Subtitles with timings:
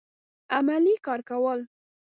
[0.57, 1.59] عملي کار کول